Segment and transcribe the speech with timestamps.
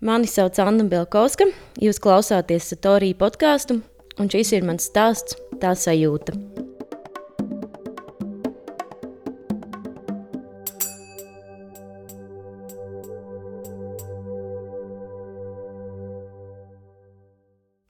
[0.00, 1.48] Mani sauc Anna Belkovska,
[1.82, 3.80] jūs klausāties Satorija podkāstu,
[4.22, 6.36] un šis ir mans stāsts, tā sajūta.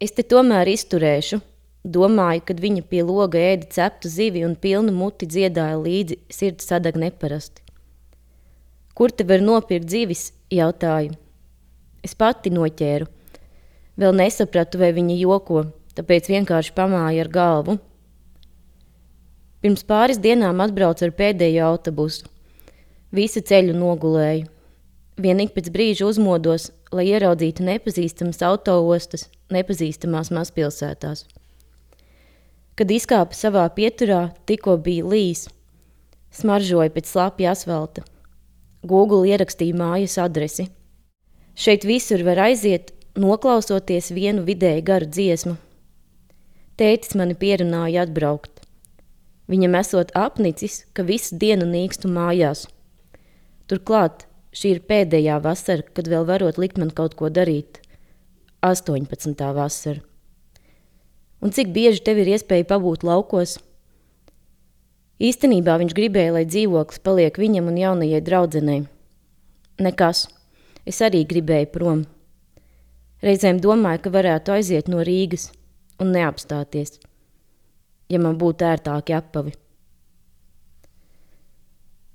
[0.00, 1.42] Es te tomēr izturēšu,
[1.84, 6.96] domāju, kad viņa pie loga ēda ceptu zivi un pilnu muti dziedāja līdzi, sirds sadag
[6.96, 7.68] neparasti.
[8.96, 10.30] Kur te var nopirkt zivis?
[10.48, 11.27] jautāju.
[12.04, 13.08] Es pati noķēru.
[13.98, 15.64] Vēl nesapratu, vai viņa joko,
[15.98, 17.78] tāpēc vienkārši pamāju ar galvu.
[19.58, 22.28] Pirms pāris dienām atbraucu ar pēdējo autobusu.
[23.10, 24.46] Visu ceļu nogulēju.
[25.18, 31.24] Vienīgi pēc brīža uzmodos, lai ieraudzītu nepazīstamas autoostas, nepazīstamās mazpilsētās.
[32.78, 35.48] Kad izkāpa savā pieturā, tikko bija līs.
[36.30, 38.04] Smaržoja pēc slapja asfalta.
[38.86, 40.68] Google ierakstīja mājas adresi.
[41.58, 45.56] Šeit visur var aiziet, noklausoties vienu vidēji garu dziesmu.
[46.78, 48.60] Tētis mani pierunāja atbraukt.
[49.50, 52.68] Viņam esot apnicis, ka visu dienu nīkstu mājās.
[53.66, 57.82] Turklāt šī ir pēdējā vasara, kad vēl varot likt man kaut ko darīt.
[58.62, 59.34] 18.
[59.58, 59.98] vasara.
[61.42, 63.58] Un cik bieži tev ir iespēja pabūt laukos?
[65.18, 68.82] Īstenībā viņš gribēja, lai dzīvoklis paliek viņam un jaunajai draudzenei.
[69.82, 70.28] Nekas.
[70.88, 72.02] Es arī gribēju prom.
[73.20, 75.50] Reizēm domāju, ka varētu aiziet no Rīgas
[76.00, 76.94] un neapstāties,
[78.08, 79.52] ja man būtu ērtāki apavi.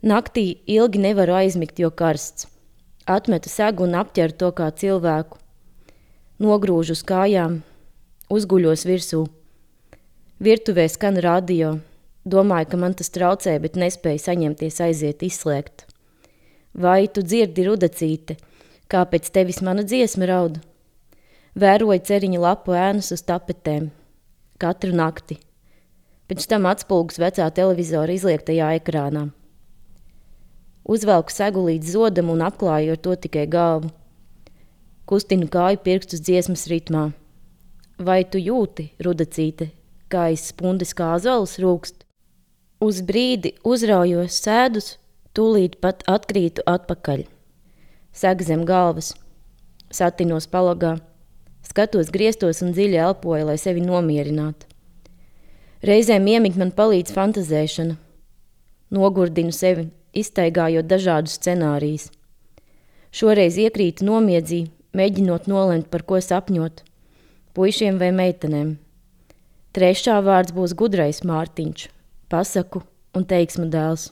[0.03, 2.47] Naktī ilgi nevaru aizmigt, jo karsts.
[3.07, 5.37] Atmetu segu un apķeru to kā cilvēku.
[6.43, 7.59] Nogrūžu uz kājām,
[8.33, 9.21] uzguļos virsū.
[10.43, 11.75] Virtuvē skan radio.
[12.25, 15.85] Domāju, ka man tas traucē, bet nespēju saņemties aiziet izslēgt.
[16.73, 18.39] Vai tu dzirdi rudacīti?
[18.93, 20.59] Kāpēc tevis mana dziesma raud?
[21.57, 23.87] Vēroju ceriņa lapu ēnas uz tapetēm.
[24.61, 25.39] Katru nakti.
[26.29, 29.23] Pēc tam atspulgus vecā televizora izliektajā ekrānā.
[30.85, 33.89] Uzvelku segu līdz zodam un apklāju ar to tikai galvu.
[35.09, 37.09] Kustinu kāju pirkstus dziesmas ritmā.
[37.97, 39.71] Vai tu jūti, rudacīte,
[40.05, 42.03] kā aiz spundes kā azols rūkst?
[42.77, 44.97] Uz brīdi uzraujos sēdus,
[45.33, 47.31] tūlīt pat atkrītu atpakaļ
[48.13, 49.13] seg zem galvas,
[49.91, 50.97] satinos palagā,
[51.65, 54.69] skatos griestos un dziļi elpoju, lai sevi nomierinātu.
[55.83, 57.97] Reizēm iemigt man palīdz fantazēšana,
[58.93, 62.07] nogurdinu sevi, iztaigājot dažādus scenārijus.
[63.13, 64.63] Šoreiz iekrītu nomiedzī,
[64.95, 66.83] mēģinot nolemt, par ko sapņot-
[67.57, 68.77] puišiem vai meitenēm.
[69.73, 71.87] Trešā vārds būs gudrais Mārtiņš,
[72.29, 74.11] pasaku un teiksmu dēls.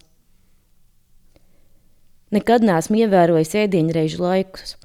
[2.31, 4.77] Nekad neesmu ievērojis ēdienreizu laikus,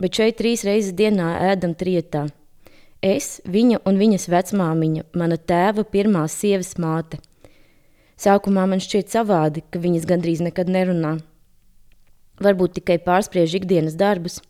[0.00, 2.22] bet šeit trīs reizes dienā ēdam trietā.
[3.04, 7.20] Es, viņa un viņas vecmāmiņa, mana tēva pirmā sievas māte.
[8.16, 11.18] Sākumā man šķiet savādi, ka viņas gandrīz nekad nerunā.
[12.40, 14.40] Varbūt tikai pārspriež ikdienas darbus,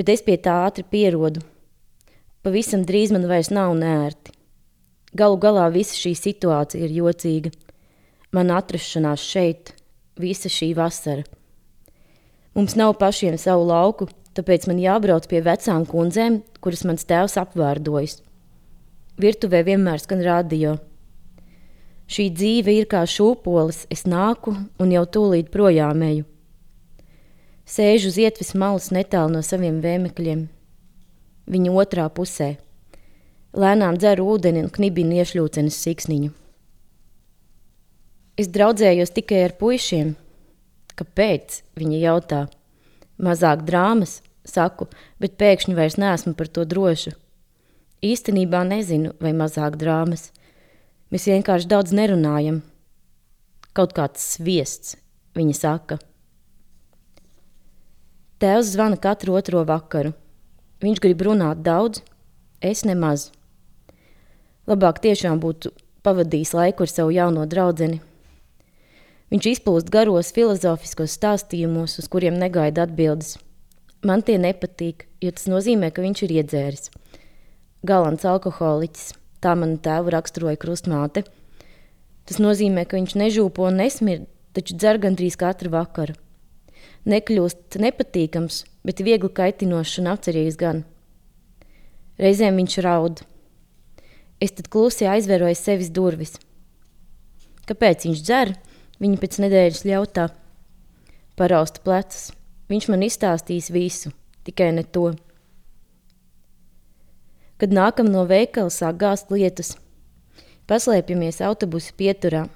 [0.00, 1.44] bet es pie tā ātri pierodu.
[2.40, 4.32] Pavisam drīz man vairs nav nērti.
[5.12, 7.52] Galu galā visa šī situācija ir jocīga.
[8.32, 9.75] Man atrašanās šeit,
[10.20, 11.24] visa šī vasara.
[12.56, 18.22] Mums nav pašiem savu lauku, tāpēc man jābrauc pie vecām kundzēm, kuras mans tēvs apvārdojas.
[19.20, 20.76] Virtuvē vienmēr skan radio.
[22.06, 26.24] Šī dzīve ir kā šūpolis, es nāku un jau tūlīt projām eju.
[27.66, 30.46] Sēžu uz ietves malas netālu no saviem vēmekļiem.
[31.50, 32.54] Viņa otrā pusē.
[33.56, 36.30] Lēnām dzeru ūdeni un knibinu iešļūcenes siksniņu.
[38.36, 40.10] Es draudzējos tikai ar puišiem.
[40.96, 41.62] Kāpēc?
[41.80, 42.40] Viņa jautā.
[43.16, 47.14] Mazāk drāmas, saku, bet pēkšņi vairs neesmu par to droša.
[48.04, 50.28] Īstenībā nezinu, vai mazāk drāmas.
[51.08, 52.60] Mēs vienkārši daudz nerunājam.
[53.72, 54.98] Kaut kāds sviests,
[55.36, 55.98] viņa saka.
[58.36, 60.12] Tēvs zvana katru otro vakaru.
[60.84, 62.02] Viņš grib runāt daudz,
[62.60, 63.30] es nemaz.
[64.68, 65.72] Labāk tiešām būtu
[66.04, 68.02] pavadījis laiku ar savu jauno draudzeni.
[69.32, 73.36] Viņš izplūst garos filozofiskos stāstījumos, uz kuriem negaida atbildes.
[74.06, 76.90] Man tie nepatīk, jo tas nozīmē, ka viņš ir iedzēris.
[77.86, 79.08] Galants alkoholiķis,
[79.42, 81.24] tā mana tēva raksturoja krustmāte.
[82.26, 86.14] Tas nozīmē, ka viņš nežūpo un nesmird, taču dzer gandrīz katru vakaru.
[87.06, 90.84] Nekļūst nepatīkams, bet viegli kaitinošs un apcerīgs gan.
[92.22, 93.22] Reizēm viņš raud.
[94.42, 96.36] Es tad klusi aizvēroju sevis durvis.
[97.66, 98.54] Kāpēc viņš dzer?
[99.02, 100.30] Viņa pēc nedēļas ļautā
[101.36, 102.30] parausta plecus.
[102.70, 104.10] Viņš man izstāstīs visu,
[104.48, 105.10] tikai ne to.
[107.60, 109.76] Kad nākam no veikala, sāk gāzt lietus.
[110.66, 112.46] Paslēpjamies autobusu pieturā.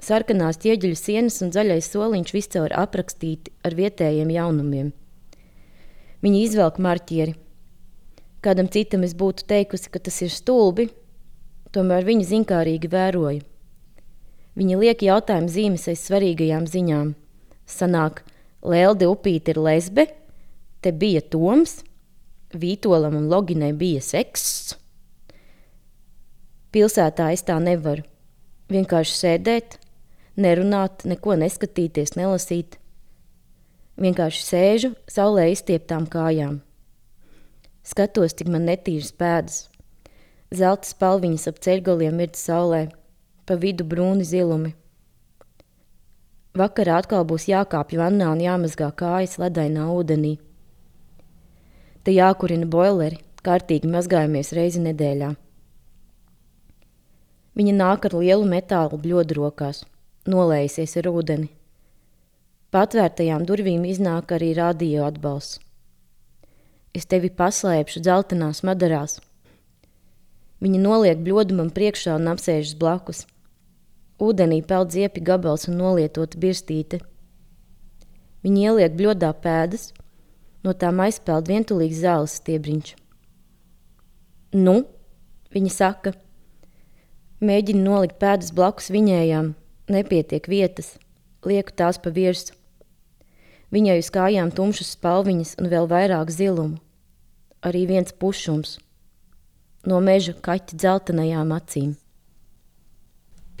[0.00, 4.90] Sarkanās ķieģeļu sienas un zaļais soliņš viscaur aprakstīti ar vietējiem jaunumiem.
[6.24, 7.34] Viņi izvelk marķieri.
[8.44, 10.88] Kādam citam es būtu teikusi, ka tas ir stulbi,
[11.72, 13.42] tomēr viņa zinkārīgi vēroja.
[14.58, 17.14] Viņa liek jautājumu zīmes aiz svarīgajām ziņām.
[17.70, 18.24] Sanāk,
[18.66, 20.08] Lelde upīte ir lesbe,
[20.82, 21.80] te bija Toms,
[22.50, 24.74] Vītolam un Loginai bija sekss.
[26.74, 28.02] Pilsētā es tā nevaru.
[28.70, 29.78] Vienkārši sēdēt,
[30.38, 32.76] nerunāt, neko neskatīties, nelasīt.
[34.00, 36.60] Vienkārši sēžu saulē izstieptām kājām.
[37.86, 39.64] Skatos, cik man netīras pēdas.
[40.54, 42.88] Zelta spalviņas ap ceļgaliem mirt saulē,
[43.50, 44.76] pa vidu brūni zilumi.
[46.54, 50.36] Vakarā atkal būs jākāpj vannā un jāmazgā kājas ledainā ūdenī.
[52.06, 55.30] Te jākurina boileri, kārtīgi mazgājamies reizi nedēļā.
[57.58, 59.82] Viņa nāk ar lielu metālu bļodu rokās,
[60.30, 61.50] nolējusies ar ūdeni.
[62.70, 65.58] Patvērtajām durvīm iznāk arī radio atbalsts.
[66.94, 69.18] Es tevi paslēpšu dzeltenās madarās.
[70.62, 73.26] Viņa noliek bļodu man priekšā un apsēžas blakus.
[74.20, 77.00] Ūdenī peld ziepi gabals un nolietota birstīte.
[78.44, 79.90] Viņa ieliek bļodā pēdas,
[80.60, 82.92] No tām aizpeld vientulīgs zāles stiebriņš.
[84.60, 84.82] Nu,
[85.54, 86.12] viņa saka,
[87.40, 89.54] mēģina nolikt pēdas blakus viņējām,
[89.94, 90.98] nepietiek vietas,
[91.46, 92.52] lieku tās pa virsu.
[93.72, 96.76] Viņai uz kājām tumšas spalviņas un vēl vairāk zilumu,
[97.64, 98.76] arī viens pušums,
[99.86, 101.94] no meža kaķa dzeltenajām acīm.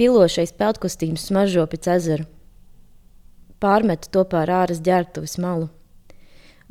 [0.00, 2.24] Pilošais peltkostīms smaržo pēc ezera.
[3.60, 5.66] Pārmetu to pār āras ģērbtuves malu.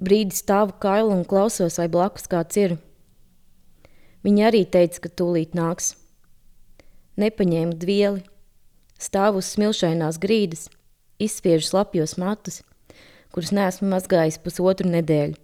[0.02, 2.74] Brīdi stāvu kailu un klausos, vai blakus kāds ir.
[4.26, 5.92] Viņa arī teica, ka tūlīt nāks.
[7.22, 8.26] Nepaņēmu dvieli,
[8.98, 10.66] stāvu uz smilšainās grīdas,
[11.22, 12.64] izspiežu slapjos matus,
[13.30, 15.38] kurus neesmu mazgājis pusotru nedēļu.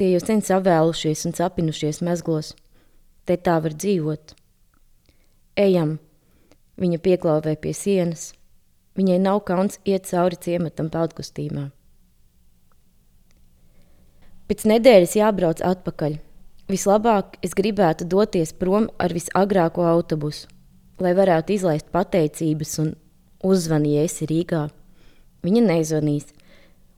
[0.00, 2.54] Tie jau sen savēlušies un sapinušies mezglos.
[3.28, 4.38] Te tā var dzīvot.
[5.60, 5.98] Ejam,
[6.78, 8.32] viņa pieklauvē pie sienas.
[8.98, 11.68] Viņai nav kauns iet cauri ciematam peldkostīmā.
[14.48, 16.16] Pēc nedēļas jābrauc atpakaļ.
[16.68, 20.48] Vislabāk es gribētu doties prom ar visagrāko autobusu,
[21.00, 22.90] lai varētu izlaist pateicības un
[23.44, 24.66] uzzvani, ja esi Rīgā.
[25.44, 26.32] Viņa nezvanīs,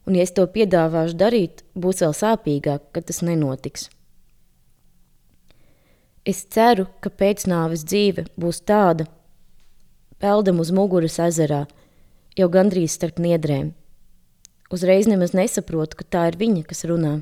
[0.07, 3.89] un ja es to piedāvāšu darīt, būs vēl sāpīgāk, ka tas nenotiks.
[6.27, 9.07] Es ceru, ka pēcnāves dzīve būs tāda,
[10.21, 11.65] peldam uz muguras ezerā,
[12.37, 13.73] jau gandrīz starp niedrēm.
[14.71, 17.17] Uzreiz nemaz nesaprotu, ka tā ir viņa, kas runā.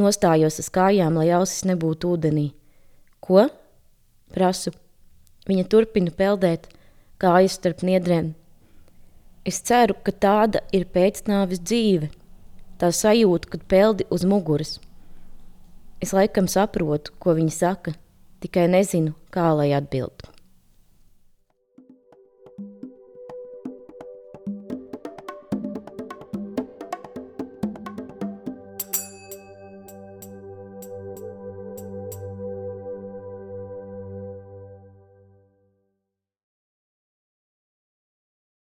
[0.00, 2.50] Nostājos uz kājām, lai ausis nebūtu ūdenī.
[3.20, 3.48] Ko?
[4.32, 4.72] Prasu.
[5.48, 6.68] Viņa turpina peldēt,
[7.20, 8.32] kājas starp niedrēm.
[9.46, 12.10] Es ceru, ka tāda ir pēcnāves dzīve,
[12.80, 14.76] tā sajūta, kad peldi uz muguras.
[16.02, 17.94] Es laikam saprotu, ko viņa saka,
[18.42, 20.35] tikai nezinu, kā lai atbildētu.